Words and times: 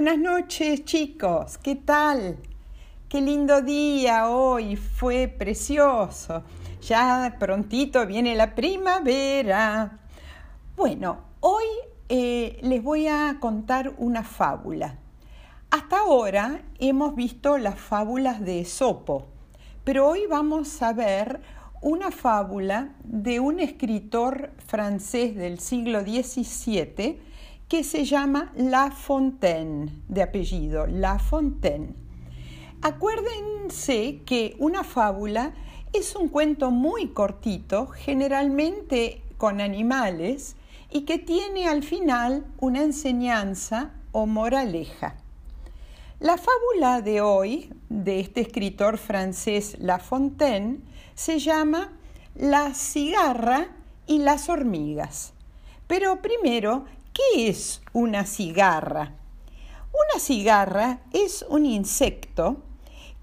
Buenas 0.00 0.18
noches 0.20 0.84
chicos, 0.84 1.58
¿qué 1.58 1.74
tal? 1.74 2.38
Qué 3.08 3.20
lindo 3.20 3.62
día 3.62 4.30
hoy, 4.30 4.76
fue 4.76 5.26
precioso. 5.26 6.44
Ya 6.82 7.34
prontito 7.40 8.06
viene 8.06 8.36
la 8.36 8.54
primavera. 8.54 9.98
Bueno, 10.76 11.18
hoy 11.40 11.64
eh, 12.08 12.60
les 12.62 12.80
voy 12.80 13.08
a 13.08 13.38
contar 13.40 13.92
una 13.98 14.22
fábula. 14.22 14.98
Hasta 15.68 15.98
ahora 15.98 16.62
hemos 16.78 17.16
visto 17.16 17.58
las 17.58 17.80
fábulas 17.80 18.40
de 18.40 18.60
Esopo, 18.60 19.26
pero 19.82 20.06
hoy 20.06 20.26
vamos 20.30 20.80
a 20.80 20.92
ver 20.92 21.40
una 21.82 22.12
fábula 22.12 22.94
de 23.02 23.40
un 23.40 23.58
escritor 23.58 24.52
francés 24.64 25.34
del 25.34 25.58
siglo 25.58 26.02
XVII 26.02 27.27
que 27.68 27.84
se 27.84 28.06
llama 28.06 28.50
La 28.56 28.90
Fontaine, 28.90 29.92
de 30.08 30.22
apellido, 30.22 30.86
La 30.86 31.18
Fontaine. 31.18 31.94
Acuérdense 32.80 34.22
que 34.24 34.56
una 34.58 34.84
fábula 34.84 35.52
es 35.92 36.16
un 36.16 36.28
cuento 36.28 36.70
muy 36.70 37.08
cortito, 37.08 37.88
generalmente 37.88 39.22
con 39.36 39.60
animales, 39.60 40.56
y 40.90 41.02
que 41.02 41.18
tiene 41.18 41.68
al 41.68 41.82
final 41.82 42.46
una 42.58 42.82
enseñanza 42.82 43.90
o 44.12 44.24
moraleja. 44.24 45.16
La 46.20 46.38
fábula 46.38 47.02
de 47.02 47.20
hoy, 47.20 47.70
de 47.90 48.20
este 48.20 48.40
escritor 48.40 48.96
francés 48.96 49.76
La 49.78 49.98
Fontaine, 49.98 50.80
se 51.14 51.38
llama 51.38 51.92
La 52.34 52.72
cigarra 52.72 53.68
y 54.06 54.20
las 54.20 54.48
hormigas. 54.48 55.34
Pero 55.86 56.22
primero 56.22 56.84
¿Qué 57.18 57.48
es 57.48 57.82
una 57.92 58.24
cigarra? 58.24 59.12
Una 59.90 60.20
cigarra 60.20 61.00
es 61.12 61.44
un 61.48 61.66
insecto 61.66 62.58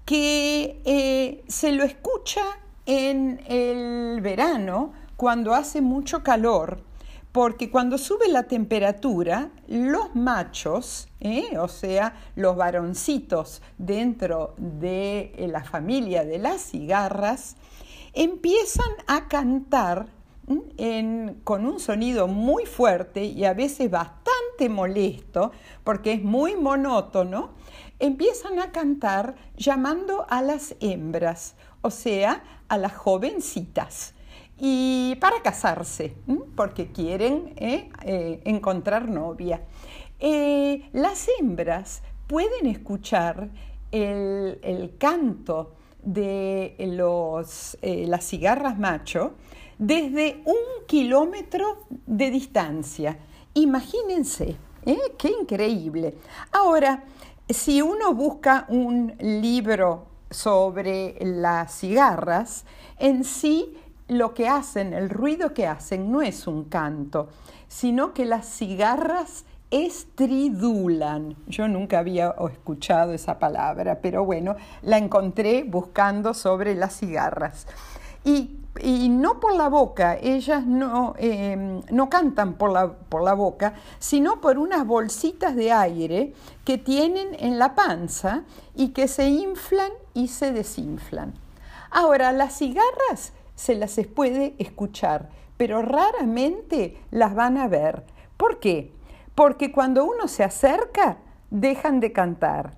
que 0.04 0.82
eh, 0.84 1.42
se 1.48 1.72
lo 1.72 1.82
escucha 1.82 2.42
en 2.84 3.40
el 3.46 4.20
verano 4.20 4.92
cuando 5.16 5.54
hace 5.54 5.80
mucho 5.80 6.22
calor, 6.22 6.82
porque 7.32 7.70
cuando 7.70 7.96
sube 7.96 8.28
la 8.28 8.42
temperatura, 8.42 9.48
los 9.66 10.14
machos, 10.14 11.08
eh, 11.20 11.56
o 11.58 11.68
sea, 11.68 12.16
los 12.34 12.54
varoncitos 12.54 13.62
dentro 13.78 14.52
de 14.58 15.32
la 15.50 15.64
familia 15.64 16.22
de 16.22 16.38
las 16.38 16.60
cigarras, 16.60 17.56
empiezan 18.12 18.90
a 19.06 19.26
cantar 19.26 20.15
con 21.44 21.66
un 21.66 21.80
sonido 21.80 22.28
muy 22.28 22.66
fuerte 22.66 23.24
y 23.24 23.44
a 23.44 23.54
veces 23.54 23.90
bastante 23.90 24.68
molesto, 24.68 25.52
porque 25.84 26.12
es 26.12 26.22
muy 26.22 26.54
monótono, 26.54 27.50
empiezan 27.98 28.60
a 28.60 28.70
cantar 28.72 29.36
llamando 29.56 30.26
a 30.28 30.42
las 30.42 30.76
hembras, 30.80 31.56
o 31.82 31.90
sea, 31.90 32.44
a 32.68 32.78
las 32.78 32.94
jovencitas, 32.94 34.14
y 34.58 35.16
para 35.20 35.42
casarse, 35.42 36.16
porque 36.54 36.92
quieren 36.92 37.52
eh, 37.56 37.90
eh, 38.02 38.40
encontrar 38.44 39.08
novia. 39.08 39.62
Eh, 40.18 40.88
las 40.92 41.28
hembras 41.38 42.02
pueden 42.26 42.66
escuchar 42.66 43.50
el, 43.92 44.58
el 44.62 44.96
canto 44.96 45.74
de 46.02 46.76
los, 46.78 47.76
las 47.82 48.24
cigarras 48.24 48.78
macho 48.78 49.34
desde 49.78 50.42
un 50.44 50.86
kilómetro 50.86 51.86
de 52.06 52.30
distancia. 52.30 53.18
Imagínense, 53.54 54.56
¿eh? 54.84 54.98
qué 55.18 55.32
increíble. 55.40 56.14
Ahora, 56.52 57.04
si 57.48 57.82
uno 57.82 58.14
busca 58.14 58.66
un 58.68 59.14
libro 59.18 60.06
sobre 60.30 61.16
las 61.20 61.78
cigarras, 61.78 62.64
en 62.98 63.24
sí 63.24 63.76
lo 64.08 64.34
que 64.34 64.48
hacen, 64.48 64.92
el 64.92 65.10
ruido 65.10 65.52
que 65.54 65.66
hacen 65.66 66.10
no 66.10 66.22
es 66.22 66.46
un 66.46 66.64
canto, 66.64 67.28
sino 67.68 68.14
que 68.14 68.24
las 68.24 68.46
cigarras 68.46 69.44
estridulan. 69.70 71.36
Yo 71.48 71.66
nunca 71.68 71.98
había 71.98 72.34
escuchado 72.50 73.12
esa 73.12 73.38
palabra, 73.38 74.00
pero 74.00 74.24
bueno, 74.24 74.56
la 74.82 74.98
encontré 74.98 75.64
buscando 75.64 76.34
sobre 76.34 76.74
las 76.74 76.98
cigarras. 76.98 77.66
Y 78.24 78.58
y 78.80 79.08
no 79.08 79.40
por 79.40 79.54
la 79.54 79.68
boca, 79.68 80.16
ellas 80.20 80.66
no, 80.66 81.14
em, 81.18 81.82
no 81.90 82.08
cantan 82.08 82.54
por 82.54 82.72
la, 82.72 82.92
por 82.92 83.22
la, 83.22 83.34
boca, 83.34 83.74
sino 83.98 84.40
por 84.40 84.58
unas 84.58 84.86
bolsitas 84.86 85.56
de 85.56 85.72
aire 85.72 86.34
que 86.64 86.78
tienen 86.78 87.36
en 87.38 87.58
la 87.58 87.74
panza 87.74 88.44
y 88.74 88.88
que 88.88 89.08
se 89.08 89.28
inflan 89.28 89.90
y 90.14 90.28
se 90.28 90.52
desinflan. 90.52 91.34
Ahora, 91.90 92.32
las 92.32 92.58
cigarras 92.58 93.32
se 93.54 93.74
las 93.74 93.98
puede 94.14 94.54
escuchar, 94.58 95.30
pero 95.56 95.82
raramente 95.82 97.00
las 97.10 97.34
van 97.34 97.58
a 97.58 97.68
ver. 97.68 98.04
¿Por 98.36 98.60
qué? 98.60 98.92
Porque 99.34 99.72
cuando 99.72 100.04
uno 100.04 100.28
se 100.28 100.44
acerca, 100.44 101.18
dejan 101.50 102.00
de 102.00 102.12
cantar. 102.12 102.74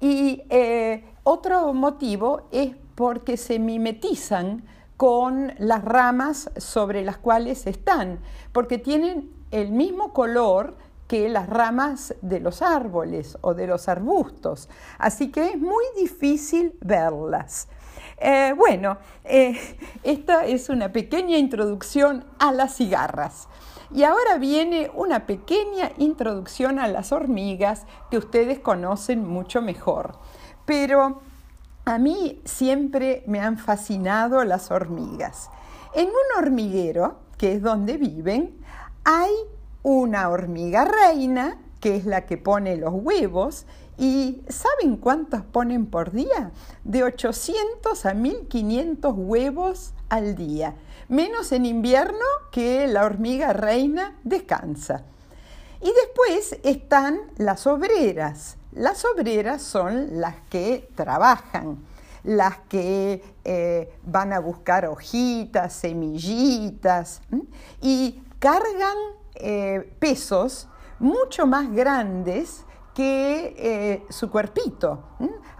Y 0.00 0.42
eh, 0.50 1.04
otro 1.24 1.72
motivo 1.74 2.48
es 2.52 2.74
porque 2.94 3.36
se 3.36 3.58
mimetizan 3.58 4.64
con 4.98 5.54
las 5.58 5.84
ramas 5.84 6.50
sobre 6.56 7.04
las 7.04 7.18
cuales 7.18 7.68
están, 7.68 8.18
porque 8.52 8.78
tienen 8.78 9.30
el 9.52 9.70
mismo 9.70 10.12
color 10.12 10.76
que 11.06 11.28
las 11.28 11.48
ramas 11.48 12.16
de 12.20 12.40
los 12.40 12.62
árboles 12.62 13.38
o 13.40 13.54
de 13.54 13.68
los 13.68 13.88
arbustos, 13.88 14.68
así 14.98 15.30
que 15.30 15.50
es 15.50 15.58
muy 15.58 15.84
difícil 15.96 16.74
verlas. 16.80 17.68
Eh, 18.18 18.52
bueno, 18.56 18.98
eh, 19.22 19.56
esta 20.02 20.44
es 20.44 20.68
una 20.68 20.90
pequeña 20.90 21.38
introducción 21.38 22.24
a 22.40 22.50
las 22.50 22.74
cigarras. 22.76 23.46
Y 23.94 24.02
ahora 24.02 24.36
viene 24.36 24.90
una 24.92 25.26
pequeña 25.26 25.92
introducción 25.96 26.80
a 26.80 26.88
las 26.88 27.12
hormigas 27.12 27.86
que 28.10 28.18
ustedes 28.18 28.58
conocen 28.58 29.24
mucho 29.24 29.62
mejor. 29.62 30.18
Pero 30.66 31.22
a 31.88 31.98
mí 31.98 32.42
siempre 32.44 33.24
me 33.26 33.40
han 33.40 33.56
fascinado 33.56 34.44
las 34.44 34.70
hormigas. 34.70 35.48
En 35.94 36.08
un 36.08 36.44
hormiguero, 36.44 37.16
que 37.38 37.54
es 37.54 37.62
donde 37.62 37.96
viven, 37.96 38.54
hay 39.04 39.32
una 39.82 40.28
hormiga 40.28 40.84
reina, 40.84 41.58
que 41.80 41.96
es 41.96 42.04
la 42.04 42.26
que 42.26 42.36
pone 42.36 42.76
los 42.76 42.92
huevos, 42.92 43.64
y 43.96 44.42
¿saben 44.48 44.98
cuántos 44.98 45.42
ponen 45.42 45.86
por 45.86 46.12
día? 46.12 46.52
De 46.84 47.04
800 47.04 48.04
a 48.04 48.12
1500 48.12 49.14
huevos 49.16 49.94
al 50.10 50.34
día, 50.34 50.74
menos 51.08 51.52
en 51.52 51.64
invierno 51.64 52.18
que 52.52 52.86
la 52.86 53.06
hormiga 53.06 53.54
reina 53.54 54.18
descansa. 54.24 55.04
Y 55.80 55.86
después 55.86 56.58
están 56.64 57.18
las 57.38 57.66
obreras, 57.66 58.57
las 58.72 59.04
obreras 59.04 59.62
son 59.62 60.20
las 60.20 60.36
que 60.50 60.90
trabajan, 60.94 61.78
las 62.24 62.58
que 62.68 63.24
eh, 63.44 63.98
van 64.04 64.32
a 64.32 64.40
buscar 64.40 64.86
hojitas, 64.86 65.72
semillitas 65.72 67.22
y 67.80 68.22
cargan 68.38 68.96
eh, 69.34 69.94
pesos 69.98 70.68
mucho 70.98 71.46
más 71.46 71.72
grandes 71.72 72.64
que 72.94 73.54
eh, 73.56 74.06
su 74.10 74.30
cuerpito. 74.30 75.04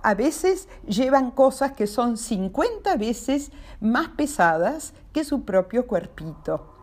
A 0.02 0.14
veces 0.14 0.68
llevan 0.86 1.30
cosas 1.30 1.72
que 1.72 1.86
son 1.86 2.16
50 2.16 2.96
veces 2.96 3.50
más 3.80 4.08
pesadas 4.10 4.92
que 5.12 5.24
su 5.24 5.44
propio 5.44 5.86
cuerpito 5.86 6.77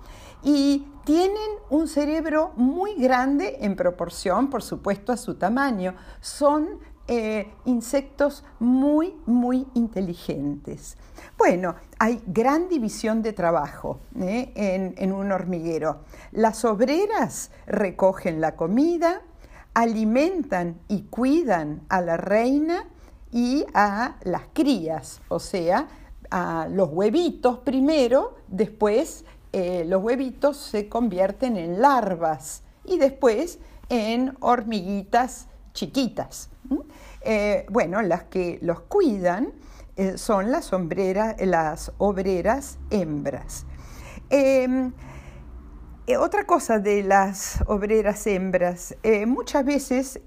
y 0.46 0.88
tienen 1.04 1.50
un 1.70 1.88
cerebro 1.88 2.54
muy 2.56 2.94
grande 2.96 3.58
en 3.62 3.76
proporción, 3.76 4.50
por 4.50 4.62
supuesto, 4.64 5.12
a 5.12 5.18
su 5.18 5.36
tamaño. 5.36 5.96
Son 6.22 6.80
eh, 7.08 7.52
insectos 7.66 8.46
muy, 8.60 9.16
muy 9.26 9.68
inteligentes. 9.74 10.98
Bueno, 11.38 11.76
hay 11.98 12.22
gran 12.28 12.70
división 12.70 13.24
de 13.24 13.34
trabajo 13.34 14.00
¿eh? 14.20 14.52
en, 14.56 14.94
en 14.98 15.12
un 15.12 15.32
hormiguero. 15.32 16.02
Las 16.32 16.64
obreras 16.64 17.50
recogen 17.66 18.40
la 18.40 18.56
comida, 18.56 19.22
alimentan 19.74 20.80
y 20.88 21.04
cuidan 21.04 21.82
a 21.90 22.02
la 22.02 22.18
reina 22.18 22.86
y 23.32 23.66
a 23.74 24.16
las 24.24 24.44
crías, 24.54 25.22
o 25.28 25.40
sea, 25.40 25.88
a 26.32 26.68
los 26.70 26.90
huevitos 26.92 27.60
primero, 27.60 28.36
después 28.48 29.26
eh, 29.57 29.86
los 29.86 30.04
huevitos 30.04 30.57
se 30.57 30.90
convierten 30.90 31.56
en 31.56 31.80
larvas 31.80 32.62
y 32.84 32.98
después 32.98 33.57
en 33.88 34.36
hormiguitas 34.42 35.48
chiquitas. 35.72 36.50
Eh, 37.22 37.66
bueno, 37.69 38.02
las 38.02 38.25
que 38.25 38.60
los 38.62 38.81
cuidan 38.81 39.54
eh, 39.96 40.18
son 40.18 40.52
las, 40.52 40.74
las 41.40 41.94
obreras 42.00 42.80
hembras. 42.90 43.66
Em, 44.30 44.92
otra 46.19 46.46
cosa 46.46 46.80
de 46.80 47.04
las 47.04 47.63
obreras 47.68 48.28
hembras, 48.28 48.98
muchas 49.25 49.63
veces 49.63 50.19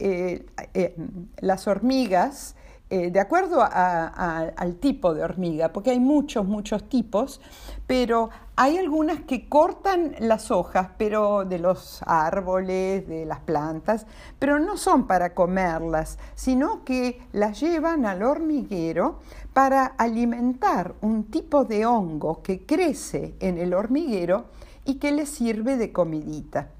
las 1.40 1.68
hormigas, 1.68 2.56
de 2.90 3.20
acuerdo 3.20 3.62
al 3.62 4.76
tipo 4.80 5.12
de 5.14 5.22
hormiga, 5.22 5.72
porque 5.72 5.90
hay 5.90 6.00
muchos, 6.00 6.46
muchos 6.46 6.88
tipos, 6.88 7.40
pero 7.86 8.30
hay 8.56 8.78
algunas 8.78 9.20
que 9.20 9.48
cortan 9.48 10.14
las 10.18 10.50
hojas 10.50 10.88
pero 10.96 11.44
de 11.44 11.58
los 11.58 12.00
árboles, 12.06 13.06
de 13.06 13.24
las 13.24 13.40
plantas, 13.40 14.06
pero 14.38 14.58
no 14.58 14.76
son 14.76 15.06
para 15.06 15.34
comerlas, 15.34 16.18
sino 16.34 16.84
que 16.84 17.22
las 17.32 17.60
llevan 17.60 18.06
al 18.06 18.22
hormiguero 18.22 19.20
para 19.52 19.86
alimentar 19.86 20.94
un 21.02 21.24
tipo 21.24 21.64
de 21.64 21.84
hongo 21.84 22.42
que 22.42 22.64
crece 22.64 23.34
en 23.40 23.58
el 23.58 23.74
hormiguero 23.74 24.46
y 24.84 24.94
que 24.94 25.12
le 25.12 25.26
sirve 25.26 25.76
de 25.76 25.92
comidita. 25.92 26.70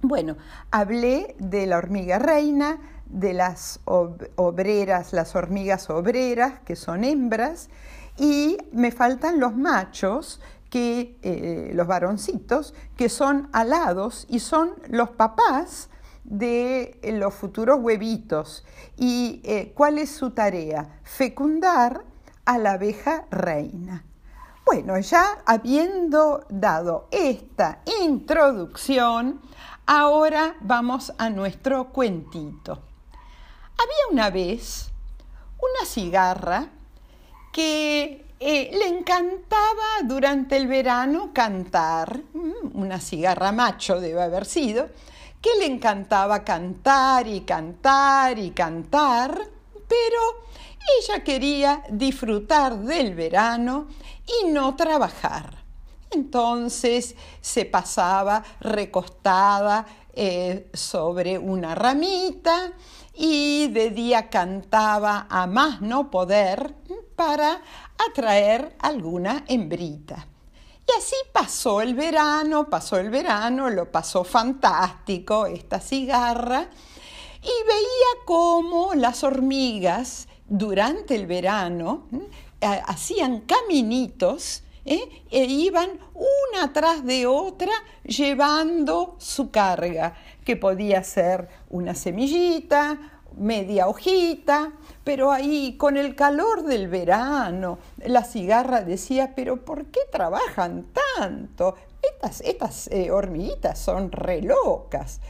Bueno, 0.00 0.36
hablé 0.70 1.34
de 1.38 1.66
la 1.66 1.78
hormiga 1.78 2.18
reina, 2.18 2.78
de 3.08 3.32
las 3.32 3.80
obreras, 3.84 5.12
las 5.12 5.34
hormigas 5.34 5.90
obreras, 5.90 6.60
que 6.64 6.76
son 6.76 7.04
hembras, 7.04 7.68
y 8.16 8.58
me 8.72 8.90
faltan 8.90 9.40
los 9.40 9.56
machos, 9.56 10.40
que, 10.70 11.18
eh, 11.22 11.70
los 11.74 11.86
varoncitos, 11.86 12.74
que 12.96 13.08
son 13.08 13.48
alados 13.52 14.26
y 14.28 14.40
son 14.40 14.74
los 14.88 15.10
papás 15.10 15.88
de 16.24 17.00
los 17.14 17.34
futuros 17.34 17.80
huevitos. 17.80 18.64
¿Y 18.96 19.40
eh, 19.44 19.72
cuál 19.74 19.98
es 19.98 20.10
su 20.10 20.30
tarea? 20.30 21.00
Fecundar 21.04 22.04
a 22.44 22.58
la 22.58 22.72
abeja 22.72 23.24
reina. 23.30 24.04
Bueno, 24.66 24.98
ya 24.98 25.38
habiendo 25.46 26.44
dado 26.50 27.08
esta 27.10 27.80
introducción, 28.02 29.40
ahora 29.86 30.56
vamos 30.60 31.14
a 31.16 31.30
nuestro 31.30 31.90
cuentito. 31.90 32.87
Había 33.78 34.12
una 34.12 34.30
vez 34.30 34.90
una 35.58 35.86
cigarra 35.86 36.68
que 37.52 38.26
eh, 38.40 38.70
le 38.72 38.86
encantaba 38.88 40.02
durante 40.04 40.56
el 40.56 40.66
verano 40.66 41.30
cantar, 41.32 42.20
mm, 42.32 42.76
una 42.76 43.00
cigarra 43.00 43.52
macho 43.52 44.00
debe 44.00 44.22
haber 44.22 44.46
sido, 44.46 44.88
que 45.40 45.50
le 45.58 45.66
encantaba 45.66 46.44
cantar 46.44 47.28
y 47.28 47.42
cantar 47.42 48.38
y 48.38 48.50
cantar, 48.50 49.48
pero 49.88 50.20
ella 51.00 51.22
quería 51.22 51.84
disfrutar 51.88 52.78
del 52.78 53.14
verano 53.14 53.86
y 54.26 54.48
no 54.48 54.74
trabajar. 54.74 55.58
Entonces 56.10 57.14
se 57.40 57.64
pasaba 57.64 58.42
recostada 58.60 59.86
eh, 60.12 60.68
sobre 60.74 61.38
una 61.38 61.74
ramita 61.74 62.72
y 63.20 63.66
de 63.68 63.90
día 63.90 64.30
cantaba 64.30 65.26
a 65.28 65.48
más 65.48 65.80
no 65.80 66.08
poder 66.08 66.76
para 67.16 67.60
atraer 68.08 68.76
alguna 68.78 69.44
hembrita. 69.48 70.28
Y 70.86 70.98
así 70.98 71.16
pasó 71.32 71.80
el 71.80 71.94
verano, 71.94 72.70
pasó 72.70 72.96
el 72.96 73.10
verano, 73.10 73.68
lo 73.70 73.90
pasó 73.90 74.22
fantástico 74.22 75.46
esta 75.46 75.80
cigarra 75.80 76.68
y 77.42 77.66
veía 77.66 78.24
cómo 78.24 78.94
las 78.94 79.24
hormigas 79.24 80.28
durante 80.46 81.16
el 81.16 81.26
verano 81.26 82.06
hacían 82.60 83.40
caminitos 83.40 84.62
¿eh? 84.84 85.22
e 85.30 85.44
iban 85.44 85.90
una 86.14 86.64
atrás 86.64 87.04
de 87.04 87.26
otra 87.26 87.72
llevando 88.04 89.16
su 89.18 89.50
carga, 89.50 90.14
que 90.44 90.56
podía 90.56 91.02
ser 91.04 91.48
una 91.70 91.94
semillita, 91.94 93.18
media 93.36 93.88
hojita, 93.88 94.72
pero 95.04 95.30
ahí 95.30 95.76
con 95.76 95.96
el 95.96 96.14
calor 96.14 96.64
del 96.64 96.88
verano, 96.88 97.78
la 98.04 98.24
cigarra 98.24 98.82
decía, 98.82 99.34
pero 99.34 99.64
¿por 99.64 99.86
qué 99.86 100.00
trabajan 100.10 100.86
tanto? 101.16 101.74
Estas, 102.02 102.40
estas 102.42 102.88
eh, 102.88 103.10
hormiguitas 103.10 103.78
son 103.78 104.12
re 104.12 104.42
locas. 104.42 105.20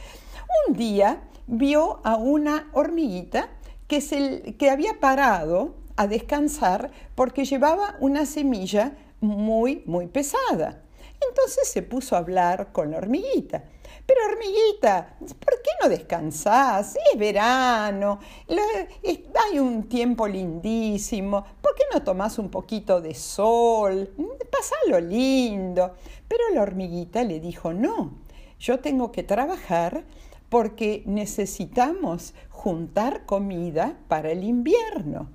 Un 0.67 0.75
día 0.75 1.21
vio 1.47 1.99
a 2.03 2.15
una 2.15 2.69
hormiguita 2.73 3.49
que, 3.87 4.01
se, 4.01 4.55
que 4.57 4.69
había 4.69 4.99
parado 4.99 5.75
a 5.95 6.07
descansar 6.07 6.91
porque 7.15 7.45
llevaba 7.45 7.95
una 7.99 8.25
semilla 8.25 8.93
muy, 9.21 9.83
muy 9.85 10.07
pesada. 10.07 10.83
Entonces 11.27 11.67
se 11.69 11.81
puso 11.81 12.15
a 12.15 12.19
hablar 12.19 12.71
con 12.71 12.91
la 12.91 12.97
hormiguita. 12.97 13.63
Pero 14.05 14.21
hormiguita, 14.25 15.17
¿por 15.19 15.61
qué 15.61 15.69
no 15.81 15.89
descansás? 15.89 16.95
Es 16.95 17.19
verano, 17.19 18.19
hay 18.47 19.59
un 19.59 19.87
tiempo 19.87 20.27
lindísimo, 20.27 21.45
¿por 21.61 21.75
qué 21.75 21.83
no 21.93 22.01
tomás 22.01 22.39
un 22.39 22.49
poquito 22.49 23.01
de 23.01 23.13
sol? 23.13 24.09
Pasalo 24.49 24.99
lindo. 24.99 25.93
Pero 26.27 26.43
la 26.53 26.63
hormiguita 26.63 27.23
le 27.23 27.39
dijo, 27.39 27.73
no, 27.73 28.17
yo 28.59 28.79
tengo 28.79 29.11
que 29.11 29.23
trabajar 29.23 30.03
porque 30.49 31.03
necesitamos 31.05 32.33
juntar 32.49 33.25
comida 33.25 33.99
para 34.07 34.31
el 34.31 34.43
invierno. 34.43 35.29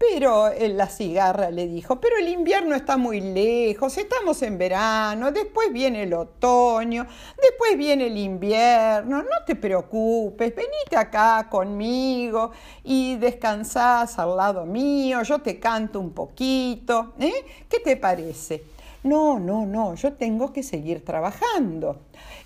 Pero 0.00 0.48
la 0.58 0.88
cigarra 0.88 1.50
le 1.50 1.66
dijo, 1.66 2.00
pero 2.00 2.16
el 2.16 2.28
invierno 2.28 2.74
está 2.74 2.96
muy 2.96 3.20
lejos, 3.20 3.98
estamos 3.98 4.40
en 4.40 4.56
verano, 4.56 5.30
después 5.30 5.70
viene 5.74 6.04
el 6.04 6.14
otoño, 6.14 7.06
después 7.36 7.76
viene 7.76 8.06
el 8.06 8.16
invierno, 8.16 9.22
no 9.22 9.44
te 9.46 9.56
preocupes, 9.56 10.54
venite 10.56 10.96
acá 10.96 11.46
conmigo 11.50 12.50
y 12.82 13.16
descansás 13.16 14.18
al 14.18 14.38
lado 14.38 14.64
mío, 14.64 15.22
yo 15.22 15.40
te 15.40 15.60
canto 15.60 16.00
un 16.00 16.12
poquito, 16.12 17.12
¿eh? 17.20 17.44
¿Qué 17.68 17.80
te 17.80 17.98
parece? 17.98 18.64
No, 19.02 19.38
no, 19.38 19.66
no, 19.66 19.96
yo 19.96 20.14
tengo 20.14 20.50
que 20.50 20.62
seguir 20.62 21.04
trabajando. 21.04 22.00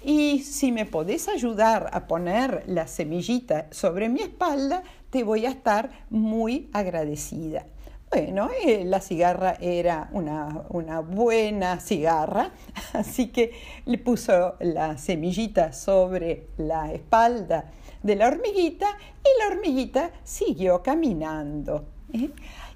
Y 0.04 0.40
si 0.40 0.70
me 0.70 0.86
podés 0.86 1.28
ayudar 1.28 1.88
a 1.92 2.06
poner 2.06 2.64
la 2.66 2.86
semillita 2.86 3.68
sobre 3.70 4.08
mi 4.08 4.22
espalda, 4.22 4.82
te 5.14 5.22
voy 5.22 5.46
a 5.46 5.50
estar 5.50 5.90
muy 6.10 6.68
agradecida. 6.72 7.64
Bueno, 8.10 8.50
eh, 8.66 8.82
la 8.84 9.00
cigarra 9.00 9.56
era 9.60 10.08
una, 10.10 10.64
una, 10.70 10.98
buena 10.98 11.78
cigarra, 11.78 12.50
así 12.94 13.28
que 13.28 13.52
le 13.84 13.98
puso 13.98 14.56
la 14.58 14.98
semillita 14.98 15.72
sobre 15.72 16.48
la 16.56 16.92
espalda 16.92 17.70
de 18.02 18.16
la 18.16 18.26
hormiguita 18.26 18.88
y 19.22 19.38
la 19.38 19.54
hormiguita 19.54 20.10
siguió 20.24 20.82
caminando. 20.82 21.84
¿eh? 22.12 22.28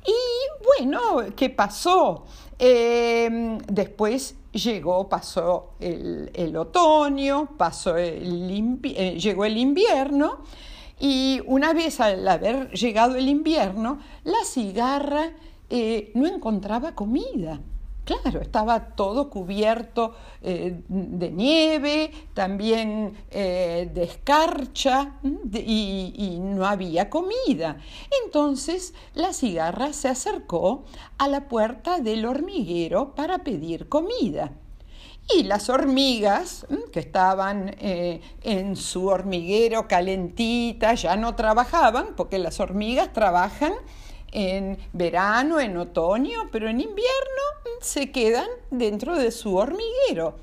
Y 0.07 0.79
bueno, 0.79 1.35
¿qué 1.35 1.51
pasó? 1.51 2.25
Em, 2.57 3.59
después 3.67 4.37
llegó, 4.53 5.09
pasó 5.09 5.73
el, 5.81 6.57
otoño, 6.57 7.57
pasó 7.59 7.97
el, 7.97 8.79
eh, 8.85 9.19
llegó 9.19 9.45
el 9.45 9.57
invierno 9.57 10.45
y 11.01 11.41
una 11.47 11.73
vez 11.73 12.01
al 12.01 12.27
haber 12.27 12.71
llegado 12.71 13.17
el 13.17 13.29
invierno, 13.29 14.01
la 14.25 14.45
cigarra 14.45 15.33
eh, 15.71 16.11
no 16.15 16.27
encontraba 16.27 16.95
comida. 16.95 17.61
Claro, 18.05 18.41
estaba 18.41 18.97
todo 18.97 19.29
cubierto 19.29 20.15
eh, 20.41 20.81
de 20.89 21.31
nieve, 21.31 22.11
también 22.33 23.13
eh, 23.31 23.91
de 23.93 24.03
escarcha 24.05 25.19
y, 25.53 26.15
y, 26.17 26.39
no 26.41 26.65
había 26.65 27.11
comida. 27.11 27.77
Entonces 28.25 28.95
la 29.15 29.35
cigarra 29.35 29.93
se 29.93 30.09
acercó 30.09 30.85
a 31.19 31.29
la 31.29 31.49
puerta 31.49 32.01
del 32.01 32.25
hormiguero 32.25 33.15
para 33.15 33.45
pedir 33.45 33.91
comida. 33.91 34.53
Y 35.37 35.43
las 35.43 35.69
hormigas 35.69 36.67
que 36.93 37.01
estaban 37.01 37.77
eh, 37.81 38.21
en 38.43 38.77
su 38.77 39.09
hormiguero 39.09 39.87
calentita 39.87 40.95
ya 40.95 41.17
no 41.17 41.35
trabajaban, 41.35 42.15
porque 42.17 42.39
las 42.39 42.61
hormigas 42.61 43.13
trabajan 43.13 43.75
en 44.33 44.79
verano, 44.93 45.61
en 45.61 45.77
otoño, 45.77 46.49
pero 46.51 46.69
en 46.69 46.81
invierno 46.81 47.43
se 47.81 48.11
quedan 48.11 48.49
dentro 48.71 49.17
de 49.17 49.31
su 49.31 49.57
hormiguero 49.57 50.37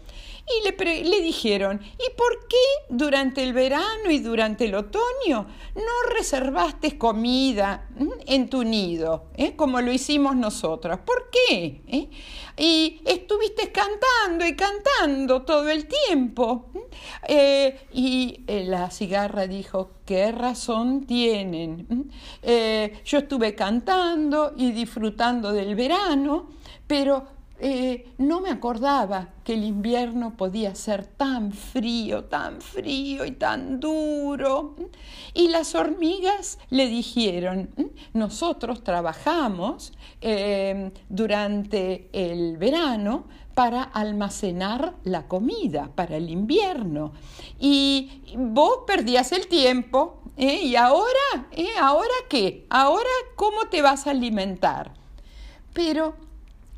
y 0.47 1.03
le, 1.03 1.21
dijeron, 1.21 1.81
¿y 1.83 2.15
por 2.15 2.47
qué 2.47 2.55
durante 2.89 3.41
el 3.41 3.51
verano 3.53 4.11
y 4.11 4.19
durante 4.19 4.65
el 4.65 4.75
otoño 4.75 5.47
no 5.75 6.13
reservaste 6.13 6.99
comida 6.99 7.89
en 8.27 8.47
tu 8.47 8.63
nido, 8.63 9.25
eh, 9.35 9.55
como 9.55 9.81
lo 9.81 9.91
hicimos 9.91 10.35
nosotros? 10.35 10.99
¿Por 11.03 11.31
qué? 11.31 11.81
¿Eh? 11.87 12.09
Y 12.57 13.01
estuviste 13.05 13.71
cantando 13.71 14.45
y 14.45 14.55
cantando 14.55 15.41
todo 15.41 15.67
el 15.67 15.87
tiempo. 15.87 16.69
Eh, 17.27 17.87
y 17.91 18.45
la 18.47 18.91
cigarra 18.91 19.47
dijo, 19.47 19.91
¿qué 20.05 20.31
razón 20.31 21.05
tienen? 21.05 22.11
yo 23.03 23.17
estuve 23.17 23.55
cantando 23.55 24.53
y 24.55 24.71
disfrutando 24.71 25.51
del 25.51 25.75
verano, 25.75 26.49
pero 26.87 27.34
eh, 27.57 28.11
no 28.17 28.41
me 28.41 28.49
acordaba 28.49 29.29
que 29.45 29.53
el 29.53 29.63
invierno 29.63 30.35
podía 30.35 30.75
ser 30.75 31.05
tan 31.05 31.53
frío, 31.53 32.25
tan 32.25 32.59
frío 32.59 33.23
y 33.25 33.31
tan 33.31 33.79
duro. 33.79 34.75
Y 35.33 35.47
las 35.47 35.73
hormigas 35.73 36.59
le 36.69 36.87
dijeron, 36.87 37.69
nosotros 38.13 38.83
trabajamos 38.83 39.93
eh, 40.19 40.91
durante 41.07 42.09
el 42.11 42.57
verano 42.57 43.25
para 43.53 43.83
almacenar 43.83 44.95
la 45.05 45.27
comida 45.29 45.89
para 45.95 46.17
el 46.17 46.29
invierno. 46.29 47.13
Y 47.57 48.21
vos 48.37 48.79
perdías 48.85 49.31
el 49.31 49.47
tiempo. 49.47 50.21
¿eh? 50.35 50.61
¿Y 50.61 50.75
ahora? 50.75 51.47
¿Ahora 51.79 52.15
qué? 52.29 52.65
¿Ahora 52.69 53.09
cómo 53.37 53.69
te 53.71 53.81
vas 53.81 54.07
a 54.07 54.11
alimentar? 54.11 54.91
Pero 55.73 56.15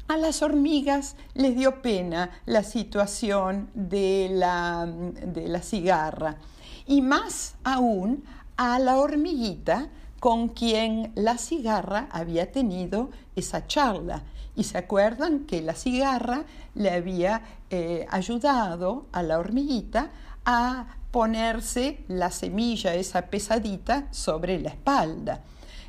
a 0.07 0.17
las 0.17 0.41
hormigas 0.41 1.15
les 1.33 1.55
dio 1.55 1.81
pena 1.81 2.31
la 2.45 2.63
situación 2.63 3.69
de 3.73 4.29
la, 4.31 4.85
de 4.87 5.47
la 5.47 5.61
cigarra 5.61 6.37
y 6.85 7.01
más 7.01 7.55
aún 7.63 8.23
a 8.55 8.79
la 8.79 8.97
hormiguita 8.97 9.89
con 10.19 10.49
quien 10.49 11.11
la 11.15 11.37
cigarra 11.37 12.07
había 12.11 12.51
tenido 12.51 13.11
esa 13.35 13.67
charla. 13.67 14.23
Y 14.55 14.63
se 14.63 14.79
acuerdan 14.79 15.41
que 15.41 15.61
la 15.61 15.75
cigarra 15.75 16.45
le 16.73 16.89
había 16.89 17.43
eh, 17.69 18.07
ayudado 18.09 19.05
a 19.11 19.21
la 19.21 19.37
hormiguita 19.37 20.11
a 20.45 20.97
ponerse 21.11 22.03
la 22.07 22.31
semilla, 22.31 22.95
esa 22.95 23.23
pesadita, 23.23 24.07
sobre 24.11 24.59
la 24.59 24.69
espalda. 24.69 25.43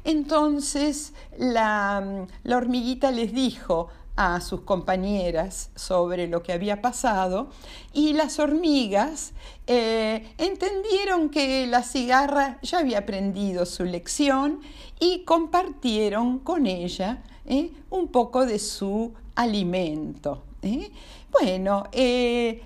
Entonces 0.05 1.15
la, 1.39 2.27
la 2.43 2.57
hormiguita 2.57 3.11
les 3.11 3.33
dijo, 3.33 3.89
a 4.21 4.41
sus 4.41 4.63
compañeras 4.63 5.71
sobre 5.77 6.27
lo 6.27 6.43
que 6.43 6.53
había 6.53 6.83
pasado 6.83 7.51
y 7.93 8.15
las 8.15 8.41
hormigas 8.41 9.33
eh, 9.69 10.35
entendieron 10.39 11.31
que 11.31 11.69
la 11.69 11.85
cigarra 11.85 12.59
ya 12.63 12.81
había 12.81 12.99
aprendido 12.99 13.65
su 13.65 13.85
lección 13.85 14.59
y 14.99 15.23
compartieron 15.23 16.41
con 16.41 16.67
ella 16.67 17.23
eh, 17.47 17.71
un 17.91 18.09
poco 18.09 18.45
de 18.45 18.59
su 18.59 19.15
alimento. 19.37 20.43
¿eh? 20.63 20.91
Bueno, 21.31 21.85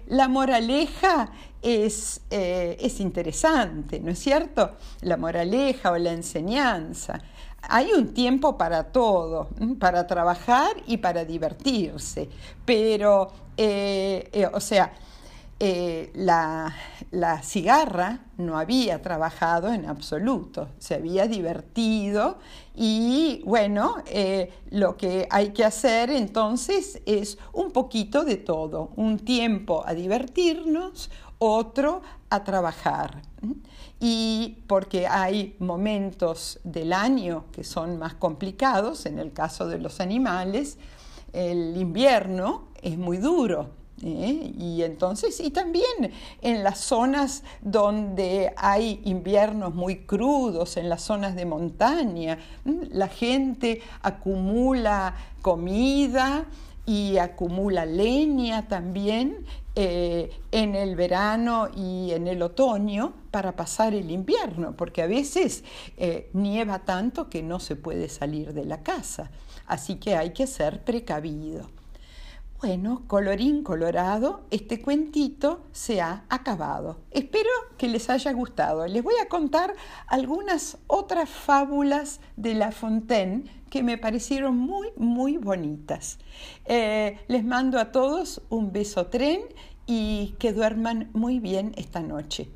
la 0.07 0.29
moraleja 0.29 1.31
es, 1.61 2.21
es 2.31 3.01
interesante, 3.01 4.01
¿no 4.01 4.11
es 4.11 4.19
cierto? 4.19 4.73
La 5.01 5.17
moraleja 5.17 5.93
o 5.93 5.99
la 5.99 6.13
enseñanza. 6.13 7.21
Hay 7.69 7.93
un 7.93 8.13
tiempo 8.13 8.59
para 8.59 8.85
todo, 8.85 9.49
para 9.79 10.07
trabajar 10.07 10.71
y 10.87 10.97
para 10.97 11.25
divertirse, 11.25 12.29
pero, 12.65 13.31
eh, 13.57 14.29
eh, 14.33 14.49
o 14.53 14.61
sea, 14.61 14.93
eh, 15.65 16.11
la, 16.17 16.75
cigarra 17.45 18.19
no 18.37 18.59
había 18.59 19.01
trabajado 19.01 19.73
en 19.73 19.87
absoluto, 19.87 20.71
se 20.79 20.97
había 20.97 21.29
divertido 21.29 22.39
y 22.75 23.43
bueno, 23.45 23.97
lo 24.71 24.97
que 24.97 25.29
hay 25.31 25.51
que 25.51 25.65
hacer 25.65 26.11
entonces 26.11 27.01
es 27.07 27.39
un 27.53 27.71
poquito 27.71 28.25
de 28.25 28.39
todo, 28.39 28.91
un 28.97 29.21
tiempo 29.21 29.85
a 29.87 29.95
divertirnos, 29.95 31.11
otro 31.39 32.03
a 32.29 32.43
trabajar 32.43 33.23
y 34.01 34.65
porque 34.67 35.07
hay 35.07 35.55
momentos 35.61 36.59
del 36.65 36.93
año 36.93 37.45
que 37.53 37.63
son 37.63 38.01
más 38.01 38.15
complicados, 38.15 39.07
en 39.07 39.21
el 39.21 39.33
caso 39.33 39.69
de 39.69 39.79
los 39.79 40.01
animales, 40.01 40.77
el 41.33 41.77
invierno 41.77 42.65
es 42.83 42.99
muy 42.99 43.19
duro. 43.19 43.82
¿Eh? 44.03 44.53
Y 44.59 44.83
entonces, 44.83 45.41
y 45.41 45.51
también 45.51 46.13
en 46.41 46.63
las 46.63 46.79
zonas 46.81 47.43
donde 47.61 48.53
hay 48.57 49.01
inviernos 49.05 49.75
muy 49.75 49.99
crudos, 49.99 50.77
en 50.77 50.89
las 50.89 51.03
zonas 51.03 51.35
de 51.37 51.47
montaña, 51.47 52.39
la 52.65 53.09
gente 53.09 53.81
acumula 54.03 55.15
comida 55.41 56.47
y 56.85 57.19
acumula 57.19 57.87
leña 57.87 58.67
también 58.67 59.47
eh, 59.75 60.31
en 60.51 60.75
el 60.75 60.97
verano 60.97 61.69
y 61.75 62.11
en 62.11 62.27
el 62.29 62.43
otoño 62.43 63.15
para 63.31 63.55
pasar 63.57 63.95
el 63.95 64.11
invierno, 64.11 64.77
porque 64.77 65.03
a 65.03 65.07
veces 65.07 65.65
eh, 65.97 66.29
nieva 66.33 66.81
tanto 66.81 67.31
que 67.31 67.43
no 67.43 67.61
se 67.61 67.77
puede 67.77 68.09
salir 68.09 68.53
de 68.53 68.65
la 68.65 68.83
casa, 68.83 69.31
así 69.67 69.97
que 69.97 70.17
hay 70.17 70.33
que 70.33 70.47
ser 70.47 70.83
precavido. 70.85 71.71
Bueno, 72.63 73.03
colorín 73.09 73.65
colorado, 73.65 74.47
este 74.53 74.81
cuentito 74.81 75.65
se 75.73 76.01
ha 76.01 76.25
acabado. 76.29 77.01
Espero 77.11 77.51
que 77.77 77.89
les 77.89 78.09
haya 78.09 78.33
gustado. 78.33 78.87
Les 78.87 79.03
voy 79.03 79.15
a 79.21 79.29
contar 79.29 79.75
algunas 80.07 80.79
otras 80.87 81.29
fábulas 81.29 82.21
de 82.37 82.55
La 82.55 82.71
Fontaine 82.71 83.43
que 83.69 83.83
me 83.83 83.99
parecieron 83.99 84.57
muy, 84.57 84.91
muy 84.95 85.39
bonitas. 85.39 86.21
Eh, 86.65 87.19
les 87.27 87.45
mando 87.45 87.81
a 87.81 87.91
todos 87.91 88.41
un 88.49 88.71
beso 88.71 89.07
tren 89.07 89.41
y 89.85 90.37
que 90.39 90.53
duerman 90.53 91.11
muy 91.15 91.41
bien 91.41 91.73
esta 91.77 91.99
noche. 91.99 92.49